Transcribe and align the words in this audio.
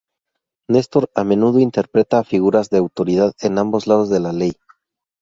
Nestor 0.67 1.11
a 1.13 1.23
menudo 1.23 1.59
interpreta 1.59 2.17
a 2.17 2.23
figuras 2.23 2.71
de 2.71 2.79
autoridad 2.79 3.33
en 3.41 3.59
ambos 3.59 3.85
lados 3.85 4.09
de 4.09 4.19
la 4.19 4.33
ley. 4.33 4.53